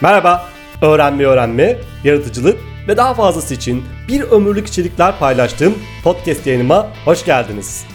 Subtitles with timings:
[0.00, 0.44] Merhaba,
[0.82, 2.58] öğrenme öğrenme, yaratıcılık
[2.88, 5.74] ve daha fazlası için bir ömürlük içerikler paylaştığım
[6.04, 7.86] podcast yayınıma hoş geldiniz.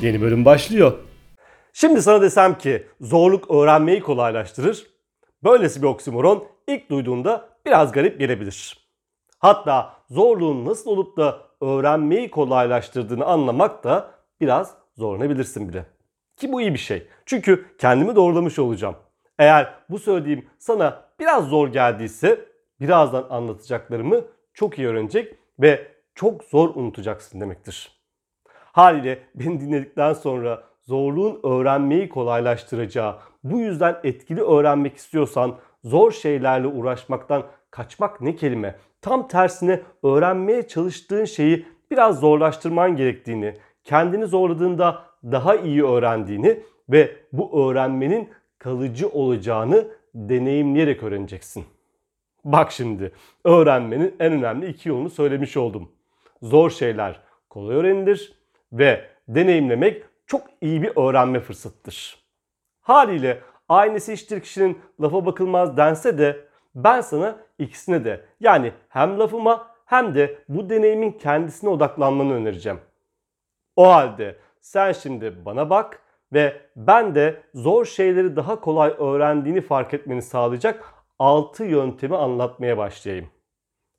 [0.00, 0.92] Yeni bölüm başlıyor.
[1.72, 4.86] Şimdi sana desem ki zorluk öğrenmeyi kolaylaştırır.
[5.44, 8.88] Böylesi bir oksimoron ilk duyduğunda biraz garip gelebilir.
[9.38, 14.10] Hatta zorluğun nasıl olup da öğrenmeyi kolaylaştırdığını anlamak da
[14.40, 15.86] biraz zorlanabilirsin bile.
[16.36, 17.06] Ki bu iyi bir şey.
[17.26, 18.96] Çünkü kendimi doğrulamış olacağım.
[19.40, 22.44] Eğer bu söylediğim sana biraz zor geldiyse
[22.80, 28.00] birazdan anlatacaklarımı çok iyi öğrenecek ve çok zor unutacaksın demektir.
[28.54, 37.42] Haliyle beni dinledikten sonra zorluğun öğrenmeyi kolaylaştıracağı, bu yüzden etkili öğrenmek istiyorsan zor şeylerle uğraşmaktan
[37.70, 38.76] kaçmak ne kelime?
[39.02, 47.70] Tam tersine öğrenmeye çalıştığın şeyi biraz zorlaştırman gerektiğini, kendini zorladığında daha iyi öğrendiğini ve bu
[47.70, 48.28] öğrenmenin
[48.60, 51.64] kalıcı olacağını deneyimleyerek öğreneceksin.
[52.44, 53.12] Bak şimdi
[53.44, 55.92] öğrenmenin en önemli iki yolunu söylemiş oldum.
[56.42, 58.32] Zor şeyler kolay öğrenilir
[58.72, 62.24] ve deneyimlemek çok iyi bir öğrenme fırsatıdır.
[62.80, 69.70] Haliyle aynesi iştir kişinin lafa bakılmaz dense de ben sana ikisine de yani hem lafıma
[69.84, 72.80] hem de bu deneyimin kendisine odaklanmanı önereceğim.
[73.76, 76.02] O halde sen şimdi bana bak
[76.32, 83.28] ve ben de zor şeyleri daha kolay öğrendiğini fark etmeni sağlayacak 6 yöntemi anlatmaya başlayayım.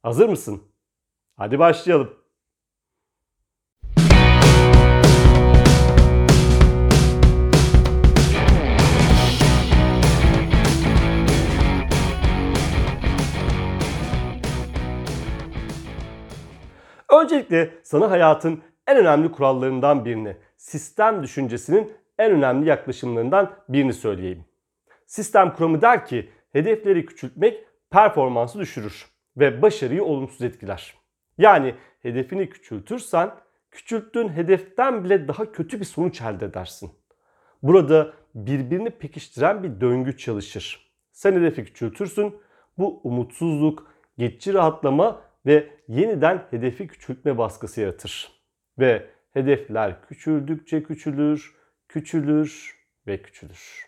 [0.04, 0.64] Hazır mısın?
[1.38, 2.22] Hadi başlayalım.
[17.22, 24.45] Öncelikle sana hayatın en önemli kurallarından birini, sistem düşüncesinin en önemli yaklaşımlarından birini söyleyeyim.
[25.05, 29.05] Sistem kuramı der ki hedefleri küçültmek performansı düşürür
[29.38, 30.96] ve başarıyı olumsuz etkiler.
[31.38, 33.31] Yani hedefini küçültürsen
[33.72, 36.91] küçülttüğün hedeften bile daha kötü bir sonuç elde edersin.
[37.63, 40.91] Burada birbirini pekiştiren bir döngü çalışır.
[41.12, 42.35] Sen hedefi küçültürsün,
[42.78, 48.31] bu umutsuzluk, geçici rahatlama ve yeniden hedefi küçültme baskısı yaratır.
[48.79, 51.56] Ve hedefler küçüldükçe küçülür,
[51.91, 52.75] küçülür
[53.07, 53.85] ve küçülür.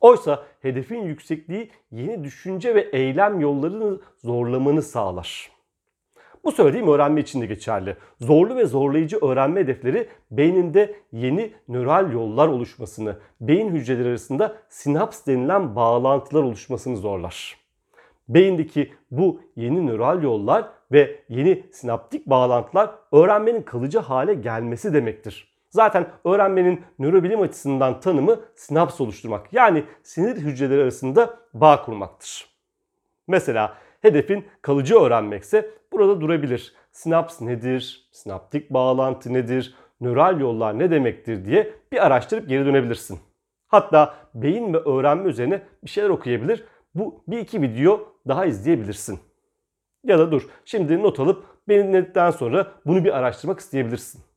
[0.00, 5.50] Oysa hedefin yüksekliği yeni düşünce ve eylem yollarını zorlamanı sağlar.
[6.44, 7.96] Bu söylediğim öğrenme için de geçerli.
[8.20, 15.76] Zorlu ve zorlayıcı öğrenme hedefleri beyninde yeni nöral yollar oluşmasını, beyin hücreleri arasında sinaps denilen
[15.76, 17.58] bağlantılar oluşmasını zorlar.
[18.28, 25.51] Beyindeki bu yeni nöral yollar ve yeni sinaptik bağlantılar öğrenmenin kalıcı hale gelmesi demektir.
[25.72, 32.46] Zaten öğrenmenin nörobilim açısından tanımı sinaps oluşturmak yani sinir hücreleri arasında bağ kurmaktır.
[33.28, 36.74] Mesela hedefin kalıcı öğrenmekse burada durabilir.
[36.90, 38.08] Sinaps nedir?
[38.12, 39.74] Sinaptik bağlantı nedir?
[40.00, 43.20] Nöral yollar ne demektir diye bir araştırıp geri dönebilirsin.
[43.68, 46.64] Hatta beyin ve öğrenme üzerine bir şeyler okuyabilir.
[46.94, 49.20] Bu bir iki video daha izleyebilirsin.
[50.04, 54.31] Ya da dur şimdi not alıp beni dinledikten sonra bunu bir araştırmak isteyebilirsin.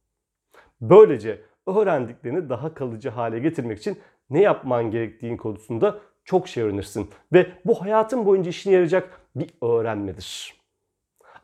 [0.82, 4.00] Böylece öğrendiklerini daha kalıcı hale getirmek için
[4.30, 7.10] ne yapman gerektiğin konusunda çok şey öğrenirsin.
[7.34, 10.56] Ve bu hayatın boyunca işine yarayacak bir öğrenmedir.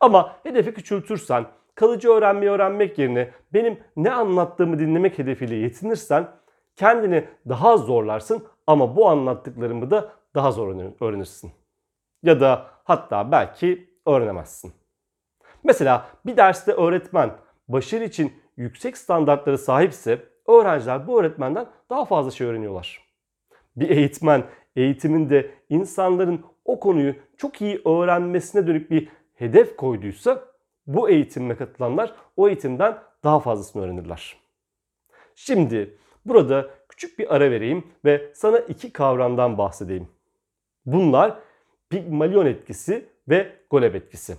[0.00, 6.28] Ama hedefi küçültürsen, kalıcı öğrenmeyi öğrenmek yerine benim ne anlattığımı dinlemek hedefiyle yetinirsen
[6.76, 11.52] kendini daha zorlarsın ama bu anlattıklarımı da daha zor öğrenirsin.
[12.22, 14.72] Ya da hatta belki öğrenemezsin.
[15.64, 17.36] Mesela bir derste öğretmen
[17.68, 23.02] başarı için yüksek standartlara sahipse öğrenciler bu öğretmenden daha fazla şey öğreniyorlar.
[23.76, 24.44] Bir eğitmen
[24.76, 30.44] eğitiminde insanların o konuyu çok iyi öğrenmesine dönük bir hedef koyduysa
[30.86, 34.36] bu eğitime katılanlar o eğitimden daha fazlasını öğrenirler.
[35.34, 40.08] Şimdi burada küçük bir ara vereyim ve sana iki kavramdan bahsedeyim.
[40.86, 41.38] Bunlar
[41.90, 44.36] Pigmalion etkisi ve Goleb etkisi.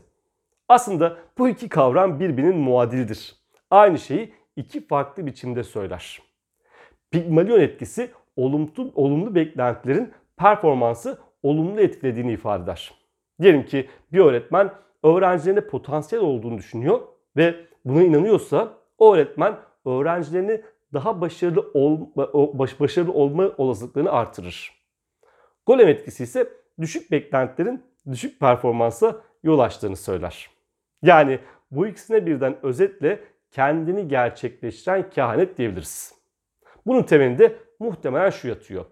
[0.70, 3.43] Aslında bu iki kavram birbirinin muadilidir.
[3.74, 6.22] Aynı şeyi iki farklı biçimde söyler.
[7.12, 12.94] Pigmalion etkisi olumlu, olumlu beklentilerin performansı olumlu etkilediğini ifade eder.
[13.42, 14.72] Diyelim ki bir öğretmen
[15.04, 17.02] öğrencilerine potansiyel olduğunu düşünüyor
[17.38, 17.56] ve
[17.86, 20.62] buna inanıyorsa o öğretmen öğrencilerini
[20.94, 22.28] daha başarılı olma,
[22.80, 24.84] başarılı olma olasılıklarını artırır.
[25.66, 26.50] Golem etkisi ise
[26.81, 30.50] düşük beklentilerin düşük performansa yol açtığını söyler.
[31.02, 31.40] Yani
[31.72, 36.16] bu ikisine birden özetle kendini gerçekleştiren kehanet diyebiliriz.
[36.86, 38.86] Bunun temelinde muhtemelen şu yatıyor.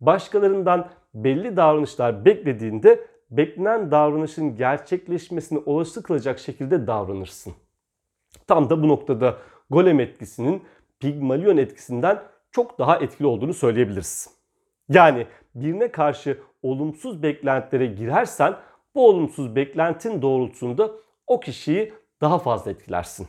[0.00, 7.54] Başkalarından belli davranışlar beklediğinde beklenen davranışın gerçekleşmesini olasılık kılacak şekilde davranırsın.
[8.46, 9.38] Tam da bu noktada
[9.70, 10.62] golem etkisinin
[11.00, 14.30] Pigmalion etkisinden çok daha etkili olduğunu söyleyebiliriz.
[14.88, 18.54] Yani birine karşı olumsuz beklentilere girersen
[18.94, 20.90] bu olumsuz beklentin doğrultusunda
[21.26, 23.28] o kişiyi daha fazla etkilersin.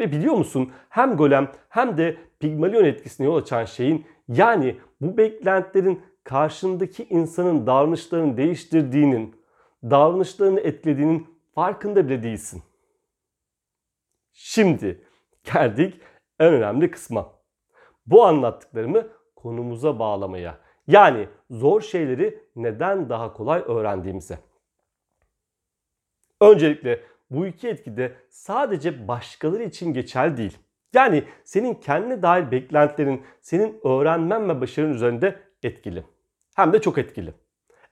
[0.00, 6.02] Ve biliyor musun hem golem hem de Pigmalion etkisine yol açan şeyin yani bu beklentilerin
[6.24, 9.36] karşındaki insanın davranışlarını değiştirdiğinin,
[9.84, 12.62] davranışlarını etkilediğinin farkında bile değilsin.
[14.32, 15.04] Şimdi
[15.54, 16.00] geldik
[16.38, 17.32] en önemli kısma.
[18.06, 20.58] Bu anlattıklarımı konumuza bağlamaya.
[20.86, 24.38] Yani zor şeyleri neden daha kolay öğrendiğimize.
[26.40, 30.58] Öncelikle bu iki etki de sadece başkaları için geçerli değil.
[30.94, 36.04] Yani senin kendine dair beklentilerin senin öğrenmen ve başarın üzerinde etkili.
[36.56, 37.34] Hem de çok etkili.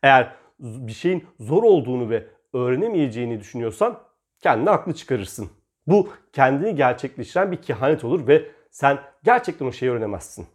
[0.03, 4.01] Eğer bir şeyin zor olduğunu ve öğrenemeyeceğini düşünüyorsan
[4.41, 5.51] kendine aklı çıkarırsın.
[5.87, 10.47] Bu kendini gerçekleştiren bir kehanet olur ve sen gerçekten o şeyi öğrenemezsin.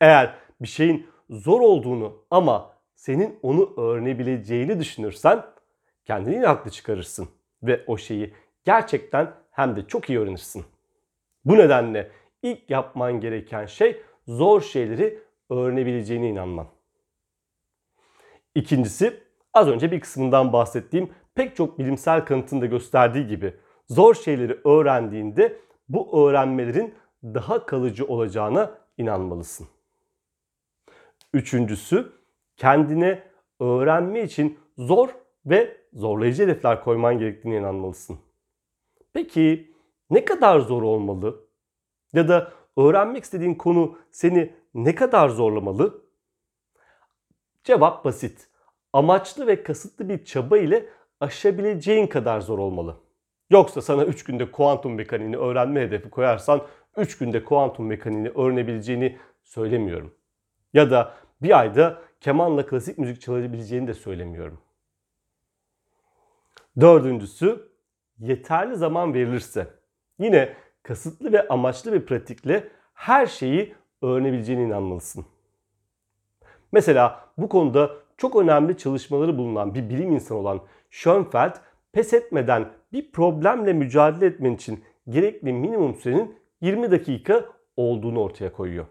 [0.00, 5.44] Eğer bir şeyin zor olduğunu ama senin onu öğrenebileceğini düşünürsen
[6.04, 7.28] kendini haklı çıkarırsın
[7.62, 10.64] ve o şeyi gerçekten hem de çok iyi öğrenirsin.
[11.44, 12.10] Bu nedenle
[12.42, 15.18] ilk yapman gereken şey zor şeyleri
[15.50, 16.66] öğrenebileceğine inanman.
[18.54, 19.20] İkincisi
[19.54, 23.54] az önce bir kısmından bahsettiğim pek çok bilimsel kanıtın da gösterdiği gibi
[23.88, 25.56] zor şeyleri öğrendiğinde
[25.88, 26.94] bu öğrenmelerin
[27.24, 29.68] daha kalıcı olacağına inanmalısın.
[31.32, 32.12] Üçüncüsü
[32.56, 33.22] kendine
[33.60, 35.08] öğrenme için zor
[35.46, 38.18] ve zorlayıcı hedefler koyman gerektiğine inanmalısın.
[39.12, 39.74] Peki
[40.10, 41.46] ne kadar zor olmalı?
[42.12, 46.02] Ya da öğrenmek istediğin konu seni ne kadar zorlamalı?
[47.64, 48.48] Cevap basit.
[48.92, 50.88] Amaçlı ve kasıtlı bir çaba ile
[51.20, 52.96] aşabileceğin kadar zor olmalı.
[53.50, 56.62] Yoksa sana 3 günde kuantum mekaniğini öğrenme hedefi koyarsan
[56.96, 60.14] 3 günde kuantum mekaniğini öğrenebileceğini söylemiyorum.
[60.72, 64.65] Ya da bir ayda kemanla klasik müzik çalabileceğini de söylemiyorum.
[66.80, 67.68] Dördüncüsü
[68.18, 69.66] yeterli zaman verilirse
[70.18, 75.26] yine kasıtlı ve amaçlı bir pratikle her şeyi öğrenebileceğine inanmalısın.
[76.72, 81.56] Mesela bu konuda çok önemli çalışmaları bulunan bir bilim insanı olan Schoenfeld
[81.92, 87.44] pes etmeden bir problemle mücadele etmen için gerekli minimum sürenin 20 dakika
[87.76, 88.86] olduğunu ortaya koyuyor.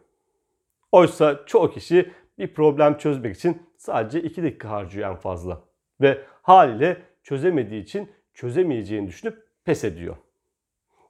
[0.92, 5.62] Oysa çoğu kişi bir problem çözmek için sadece 2 dakika harcıyor en fazla.
[6.02, 10.16] Ve haliyle çözemediği için çözemeyeceğini düşünüp pes ediyor.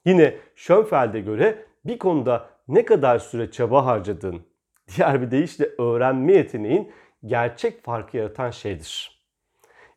[0.04, 4.42] Yine Schoenfeld'e göre bir konuda ne kadar süre çaba harcadığın,
[4.96, 6.92] diğer bir deyişle öğrenme yeteneğin
[7.26, 9.22] gerçek farkı yaratan şeydir.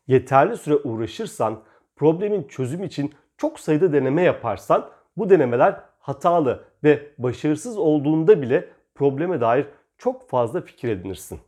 [0.08, 1.64] Yeterli süre uğraşırsan,
[1.96, 9.42] problemin çözüm için çok sayıda deneme yaparsan bu denemeler hatalı ve başarısız olduğunda bile probleme
[9.42, 9.66] dair
[9.98, 11.40] çok fazla fikir edinirsin.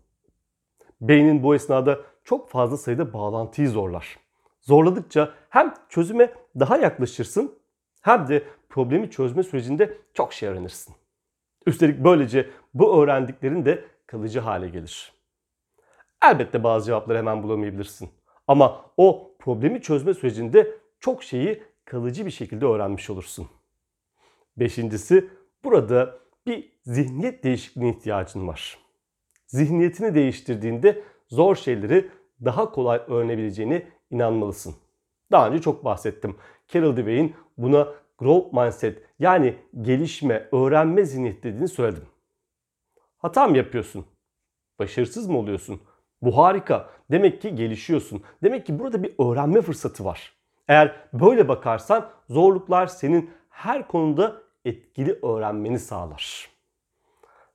[1.01, 4.20] Beynin bu esnada çok fazla sayıda bağlantıyı zorlar.
[4.61, 7.59] Zorladıkça hem çözüme daha yaklaşırsın
[8.01, 10.95] hem de problemi çözme sürecinde çok şey öğrenirsin.
[11.65, 15.13] Üstelik böylece bu öğrendiklerin de kalıcı hale gelir.
[16.23, 18.09] Elbette bazı cevapları hemen bulamayabilirsin.
[18.47, 23.47] Ama o problemi çözme sürecinde çok şeyi kalıcı bir şekilde öğrenmiş olursun.
[24.57, 25.29] Beşincisi
[25.63, 28.77] burada bir zihniyet değişikliğine ihtiyacın var.
[29.47, 32.09] Zihniyetini değiştirdiğinde zor şeyleri
[32.45, 34.75] daha kolay öğrenebileceğine inanmalısın.
[35.31, 36.35] Daha önce çok bahsettim.
[36.67, 37.87] Carol Dweck'in buna
[38.17, 42.07] growth mindset yani gelişme, öğrenme zihniyeti dediğini söyledim.
[43.17, 44.05] Hata mı yapıyorsun?
[44.79, 45.81] Başarısız mı oluyorsun?
[46.21, 46.89] Bu harika.
[47.11, 48.23] Demek ki gelişiyorsun.
[48.43, 50.33] Demek ki burada bir öğrenme fırsatı var.
[50.67, 56.49] Eğer böyle bakarsan zorluklar senin her konuda etkili öğrenmeni sağlar.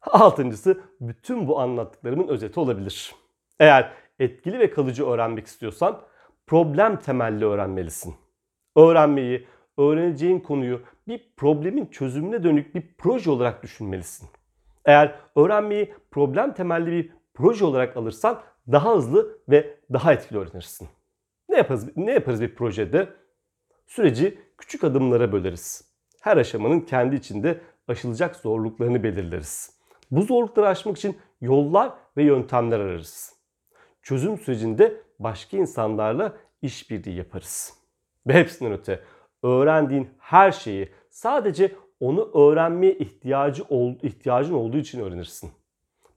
[0.03, 3.15] Altıncısı bütün bu anlattıklarımın özeti olabilir.
[3.61, 6.01] Eğer etkili ve kalıcı öğrenmek istiyorsan
[6.47, 8.15] problem temelli öğrenmelisin.
[8.77, 9.47] Öğrenmeyi,
[9.79, 14.29] öğreneceğin konuyu bir problemin çözümüne dönük bir proje olarak düşünmelisin.
[14.85, 18.41] Eğer öğrenmeyi problem temelli bir proje olarak alırsan
[18.73, 20.89] daha hızlı ve daha etkili öğrenirsin.
[21.49, 23.09] Ne yaparız, ne yaparız bir projede?
[23.87, 25.93] Süreci küçük adımlara böleriz.
[26.21, 29.77] Her aşamanın kendi içinde aşılacak zorluklarını belirleriz.
[30.11, 33.37] Bu zorlukları aşmak için yollar ve yöntemler ararız.
[34.03, 36.33] Çözüm sürecinde başka insanlarla
[36.63, 37.75] işbirliği yaparız.
[38.27, 39.01] Ve hepsinden öte
[39.43, 45.51] öğrendiğin her şeyi sadece onu öğrenmeye ihtiyacı ol, ihtiyacın olduğu için öğrenirsin.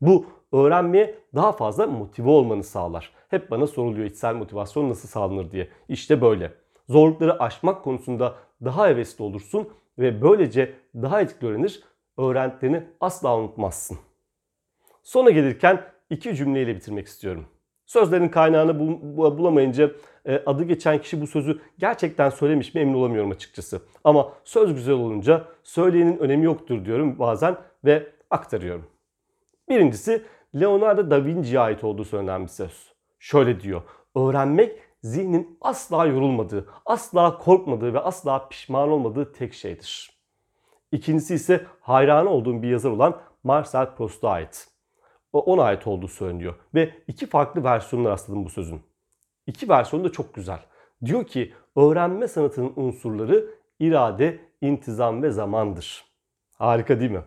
[0.01, 3.13] Bu öğrenmeye daha fazla motive olmanı sağlar.
[3.29, 5.69] Hep bana soruluyor içsel motivasyon nasıl sağlanır diye.
[5.89, 6.53] İşte böyle.
[6.89, 11.83] Zorlukları aşmak konusunda daha hevesli olursun ve böylece daha etkili öğrenir,
[12.17, 13.97] öğrendiklerini asla unutmazsın.
[15.03, 17.45] Sona gelirken iki cümleyle bitirmek istiyorum.
[17.89, 19.91] Sözlerin kaynağını bul- bulamayınca
[20.25, 23.81] e, adı geçen kişi bu sözü gerçekten söylemiş mi emin olamıyorum açıkçası.
[24.03, 28.85] Ama söz güzel olunca söyleyenin önemi yoktur diyorum bazen ve aktarıyorum.
[29.69, 30.23] Birincisi
[30.55, 32.93] Leonardo da Vinci'ye ait olduğu söylenen bir söz.
[33.19, 33.81] Şöyle diyor.
[34.15, 40.19] Öğrenmek zihnin asla yorulmadığı, asla korkmadığı ve asla pişman olmadığı tek şeydir.
[40.91, 44.67] İkincisi ise hayranı olduğum bir yazar olan Marcel Proust'a ait.
[45.33, 46.55] Ona ait olduğu söyleniyor.
[46.75, 48.81] Ve iki farklı versiyonuna rastladım bu sözün.
[49.47, 50.59] İki versiyonu da çok güzel.
[51.05, 53.45] Diyor ki öğrenme sanatının unsurları
[53.79, 56.05] irade, intizam ve zamandır.
[56.57, 57.23] Harika değil mi?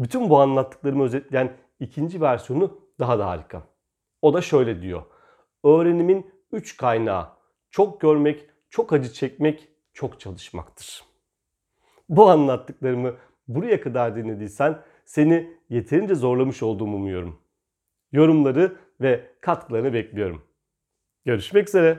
[0.00, 3.62] Bütün bu anlattıklarımı özetleyen ikinci versiyonu daha da harika.
[4.22, 5.02] O da şöyle diyor.
[5.64, 7.28] Öğrenimin üç kaynağı
[7.70, 11.04] çok görmek, çok acı çekmek, çok çalışmaktır.
[12.08, 13.14] Bu anlattıklarımı
[13.48, 14.78] buraya kadar dinlediysen
[15.14, 17.40] seni yeterince zorlamış olduğumu umuyorum.
[18.12, 20.42] Yorumları ve katkılarını bekliyorum.
[21.24, 21.98] Görüşmek üzere.